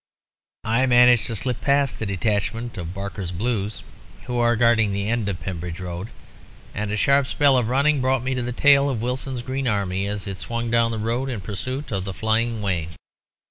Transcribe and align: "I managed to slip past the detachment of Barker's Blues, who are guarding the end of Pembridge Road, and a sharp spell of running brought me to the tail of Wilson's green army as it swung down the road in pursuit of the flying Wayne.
"I 0.63 0.87
managed 0.87 1.27
to 1.27 1.35
slip 1.35 1.61
past 1.61 1.99
the 1.99 2.07
detachment 2.07 2.75
of 2.75 2.91
Barker's 2.91 3.31
Blues, 3.31 3.83
who 4.25 4.39
are 4.39 4.55
guarding 4.55 4.93
the 4.93 5.07
end 5.07 5.29
of 5.29 5.39
Pembridge 5.39 5.79
Road, 5.79 6.09
and 6.73 6.91
a 6.91 6.97
sharp 6.97 7.27
spell 7.27 7.55
of 7.55 7.69
running 7.69 8.01
brought 8.01 8.23
me 8.23 8.33
to 8.33 8.41
the 8.41 8.51
tail 8.51 8.89
of 8.89 9.03
Wilson's 9.03 9.43
green 9.43 9.67
army 9.67 10.07
as 10.07 10.25
it 10.25 10.39
swung 10.39 10.71
down 10.71 10.89
the 10.89 10.97
road 10.97 11.29
in 11.29 11.39
pursuit 11.39 11.91
of 11.91 12.05
the 12.05 12.15
flying 12.15 12.63
Wayne. 12.63 12.89